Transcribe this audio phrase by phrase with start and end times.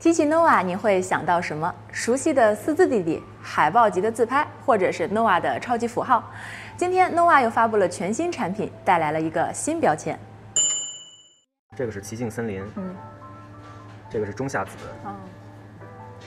[0.00, 1.72] 提起 nova，你会想到什么？
[1.92, 6.24] 熟悉的四字弟弟、海报级的自拍，或者是 nova 的超级符号？
[6.76, 10.18] 今天 nova 又发布了全新产品，带来了一个新标签。
[11.76, 12.96] 这个是奇境森林，嗯，
[14.10, 14.70] 这个是中夏紫，
[15.04, 15.14] 嗯，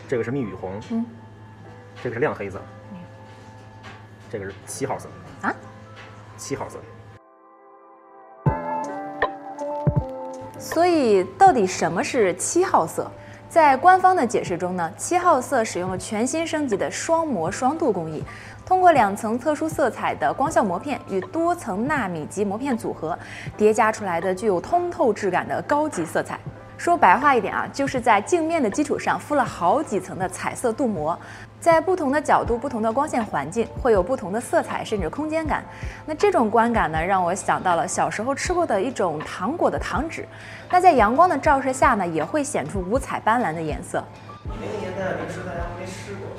[0.08, 1.06] 这个是蜜雨红，嗯，
[2.04, 2.98] 这个是亮黑色，嗯
[4.30, 5.10] 这个是七号色，
[5.42, 5.54] 啊，
[6.38, 6.78] 七号色。
[10.60, 13.12] 所以到底什么是七号色？
[13.50, 18.24] 在官方的解释中呢，七号色使用了全新升级的双膜双镀工艺，
[18.66, 23.18] 通过两层特殊色彩的光效膜片与多层纳米级膜片组合，
[23.58, 26.40] 叠加出来的具有通透质感的高级色彩。
[26.82, 31.16] 说白话一点啊，就是在镜面的基础上敷了好几层的彩色镀膜，
[31.60, 35.64] 在不同的角度、不同的光线环境，会有不同的色彩甚至空间感。
[36.08, 40.28] 那这种观感呢，让我想到了小时候吃过的一种糖果的糖纸。
[40.72, 44.04] 那在阳光的照射下呢，也会显出五彩斑斓的颜色。
[44.46, 46.30] 那个年代零食大家没吃过。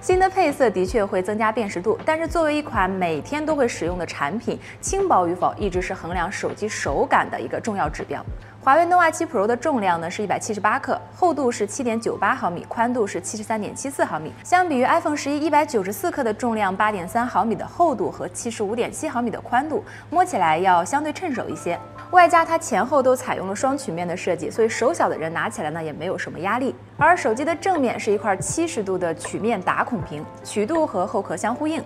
[0.00, 8.24] 新的配色的确会增加辨识度，但是作为一款每天都会使用的产品，轻薄与否一直是衡量手机手感的一个重要指标。
[8.62, 14.34] 华为 nova 7 Pro 的重量呢是一百七十八克，厚度是七点九八毫米，宽度是七十三点七四毫米。
[14.44, 21.80] 相比于 iPhone 十一一百九十四克的重量，八点三毫米的厚度和七十五点七毫米的宽度，摸起来要相对趁手一些。
[22.10, 26.74] 外加它前后都采用了双曲面的设计，所以手小的人拿起来呢也没有什么压力。
[26.98, 31.82] 而手机的正面是一块七十度的曲面打孔屏，曲度和后壳相呼应。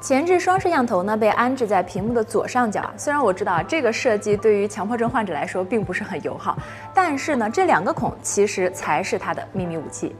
[0.00, 6.56] 前置双摄像头呢被安置在屏幕的左上角，虽然我知道这个设计对于强迫症患者来说并不是很友好，
[6.94, 10.14] 但是呢这两个孔其实才是它的秘密武器。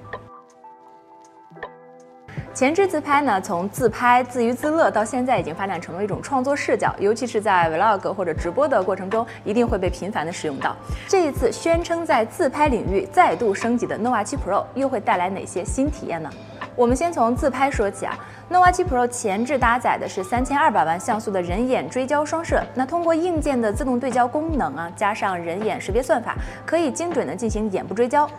[2.52, 10.74] 前置自拍呢，从自拍自娱自乐到现在已经发展成了一种创作视角，尤其是在 vlog 或者直播的过程中，一定会被频繁的使用到。
[11.06, 16.28] 这一次宣称在自拍领域再度升级的 nova 7 Pro 又会带来哪些新体验呢？
[16.78, 18.16] 我们先从自拍说起啊
[18.48, 28.30] ，nova 7 Pro 前置搭载的是三千二百万像素的人眼追焦双摄，那通过硬件的自动对焦功能啊，加上人眼识别算法，可以精准的进行眼部追焦。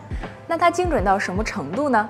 [0.46, 2.08] 那它精准到什么程度呢？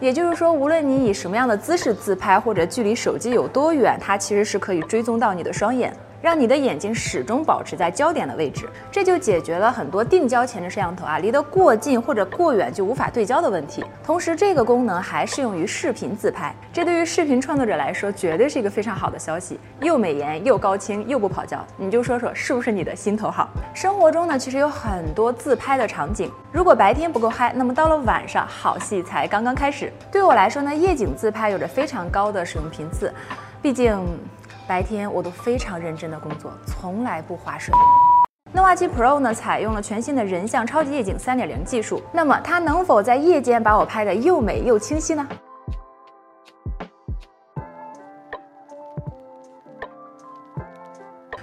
[0.00, 5.94] 也就是说，无论你以什么样的姿势自拍，或者距离手机有多远，它其实是可以追踪到你的双眼。
[6.22, 13.84] 让你的眼睛始终保持在焦点的位置，这就解决了很多定焦前置摄像头啊离得过近或者过远就无法对焦的问题。
[14.04, 21.58] 同时，这个功能还适用于视频自拍，这对于视频创作者来说绝对是一个非常好的消息，又美颜又高清又不跑焦。
[21.76, 23.50] 你就说说是不是你的心头好？
[23.74, 29.92] 生活中呢，其实有很多自拍的场景，如果白天不够嗨，那么到了晚上，好戏才刚刚开始。
[30.12, 33.12] 对我来说呢，夜景自拍有着非常高的使用频次，
[33.60, 33.98] 毕竟。
[34.72, 37.74] 白天我都非常认真的工作，从来不划水。
[38.54, 45.28] nova 7 Pro 呢，采用了全新的人像超级夜景三点零技术，那么它能否在夜间把我拍的又美又清晰呢？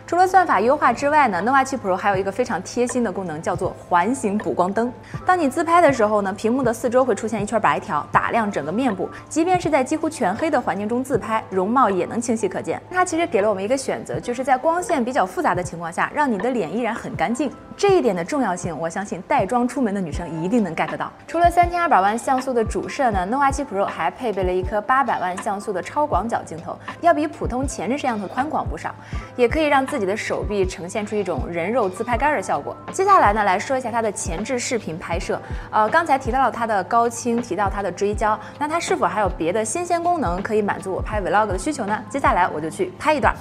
[0.10, 4.92] 除了算法优化之外呢，nova 7 Pro 还有一个非常贴心的功能，叫做环形补光灯。
[5.24, 9.08] 当你自拍的时候呢，屏幕的四周会出现一圈白条，打亮整个面部。
[9.30, 12.82] 即便是在几乎全黑的环境中自拍，容貌也能清晰可见。
[12.90, 17.52] 它其实给了我们一个选择，就是在光线比较复杂的情况下，让你的脸依然很干净。
[17.80, 21.10] 这一点的重要性，我相信带妆出门的女生一定能 get 到。
[21.26, 28.94] 除了三千二百万像素的主摄呢，nova 7 Pro 还配备了一颗八百万像素的超广角镜头，要比普通前置摄像头宽广不少，
[29.38, 32.76] 也可以让自己的手臂呈现出一种人肉自拍杆的效果。
[32.92, 35.42] 接下来呢，来说一下它的前置视频拍摄。
[35.72, 41.98] 呃，刚才提到了它的高清，提到它的追焦，那它是否还有别的新鲜功能可以满足我拍 vlog 的需求呢？
[42.10, 43.34] 接下来我就去拍一段。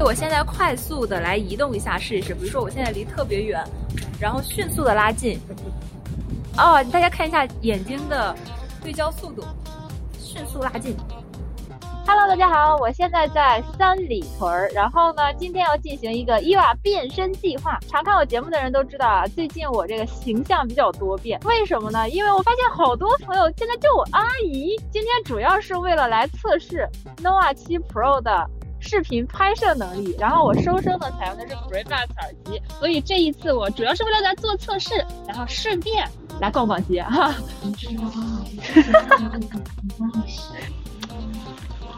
[0.00, 3.62] 我现在快速的来移动一下试一试，比如说我现在离特别远，
[4.20, 5.38] 然后迅速的拉近。
[6.58, 8.34] 哦，大家看一下眼睛的
[8.82, 9.44] 对焦速度，
[10.18, 10.96] 迅速拉近。
[12.04, 17.78] Hello，大家好，我现在在三里屯儿，然后呢，今天要进行一个伊娃变身计划。
[17.88, 22.08] 常看我节目的人都知道啊，最近我这个形象比较多变，为什么呢？
[22.10, 24.76] 因为我发现好多朋友现在叫我阿姨。
[24.90, 26.86] 今天主要是为了来测试
[27.22, 28.50] nova 7 Pro 的
[28.82, 34.94] 视频拍摄能力，然后我收声呢采用的是 FreeBuds 耳机，所以这一次我主要是为了来做测试，
[35.26, 36.06] 然后顺便
[36.40, 37.32] 来逛逛街哈。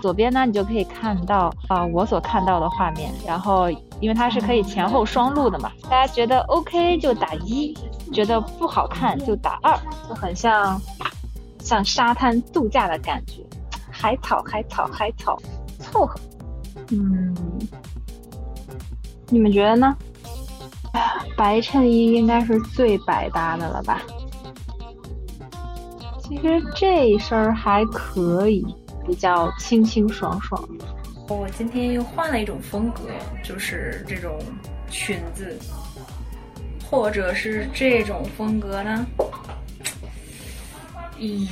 [0.03, 3.11] 左边呢，你就可以看到啊、我所看到的画面。
[3.27, 3.71] 然后
[4.01, 7.75] 因为它是可以前后双录的嘛，大家觉得 OK 就打一，
[8.13, 9.75] 觉得不好看就打二，
[10.07, 10.79] 就很像
[11.61, 13.43] 像沙滩度假的感觉，
[13.91, 15.41] 海草海草海草，
[15.81, 16.21] 凑合。
[16.91, 17.35] 嗯，
[19.29, 19.97] 你们觉得呢？
[21.37, 24.03] 白衬衣应该是最百搭的了吧？
[26.23, 28.65] 其实这身儿还可以，
[29.07, 30.63] 比较清清爽爽。
[31.29, 33.03] 我今天又换了一种风格，
[33.43, 34.39] 就是这种
[34.89, 35.59] 裙子，
[36.89, 39.07] 或者是这种风格呢？
[41.19, 41.49] 咦。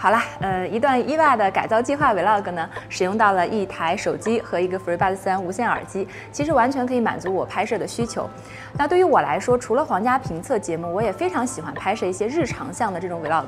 [0.00, 8.30] 好啦，呃，一段意外的改造计划 vlog 呢，使用到了一台手机和一个 FreeBuds 三无线耳机，其实完全可以满足我拍摄的需求。
[8.74, 13.46] 那对于我来说，除了皇家评测节目，我也非常喜欢拍摄一些日常向的这种 vlog。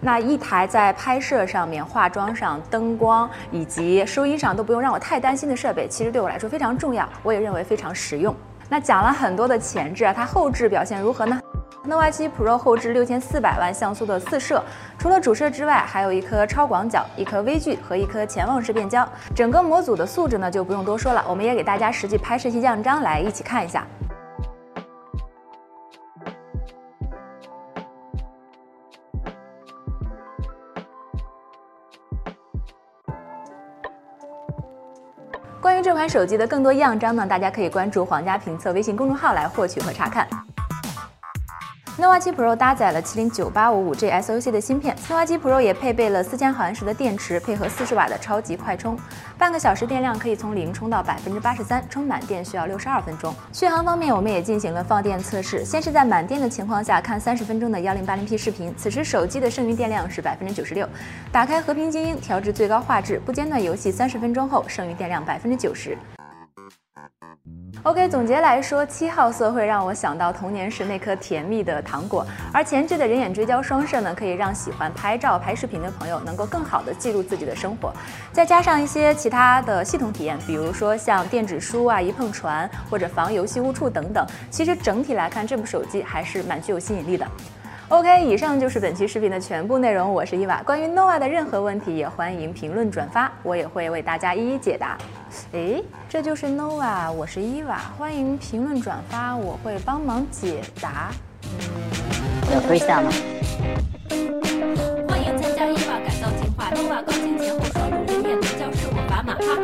[0.00, 8.34] 那一台在拍摄上面、化妆上、灯光以及收音上都不用让我太担心的设备，其实对我来说非常重要，我也认为非常实用。
[8.70, 11.39] 那讲了很多的前置啊，它后置表现如何呢
[11.86, 14.62] ？nova 7 Pro 后置六千四百万像素的四摄，
[14.98, 19.08] 除了主摄之外，还有一颗超广角、一颗微距和一颗潜望式变焦。
[19.34, 23.86] 整个模组的素质呢就不用多说了，我们也给大家实际拍摄一些样张来一起看一下。
[35.60, 40.26] 关于这款手机的更多样张呢，大家可以关注皇家评测微信公众号来获取和查看。
[42.00, 48.98] Nova 7 Pro 搭载了麒麟 9855G SoC 的芯片，nova 7 Pro 也配备了四千毫安时的电池，配合四十瓦的超级快充，
[49.36, 53.34] 半个小时电量可以从零充到百分之八十三，充满电需要六十二分钟。
[53.52, 60.88] 续航方面，我们也进行了放电测试，先是在满电的情况下看三十分钟的幺零八零 P 视频，此时手机的剩余电量是百分之九十六。
[61.30, 65.98] 打开和平精英，调至最高画质，不间断游戏三十分钟后，剩余电量百分之九十。
[67.82, 77.90] OK，总结来说，七号色会让我想到童年时那颗甜蜜的糖果，而前置的人眼追焦双摄呢，可以让喜欢拍照、拍视频的朋友能够更好的记录自己的生活。
[78.32, 87.26] 再加上一些其他的系统体验，比如说像电子书啊、一碰传或者防游戏误触等等，其实整体来看，这部手机还是蛮具有吸引力的。
[87.90, 90.12] OK，以上就是本期视频的全部内容。
[90.12, 94.96] 我是伊娃，关于 nova 的任何问题也欢迎评论转发，我也会为大家一一解答。
[95.50, 101.10] 诶，这就是 nova，我是伊娃，欢迎评论转发，我会帮忙解答。
[102.54, 103.10] 有对象吗？
[105.08, 109.58] 欢迎参加伊娃改造计划，nova 高清前后双录人眼对焦是我把马哈，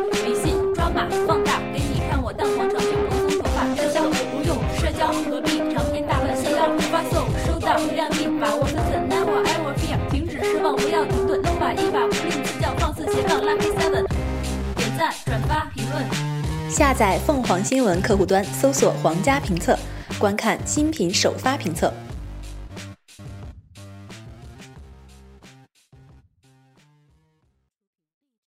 [11.73, 14.05] 停顿，nova 伊娃不吝赐教，放肆斜杠 lucky seven，
[14.75, 16.03] 点赞转发评论。
[16.69, 19.77] 下载凤凰新闻客户端，搜索“皇家评测”，
[20.19, 21.91] 观看新品首发评测。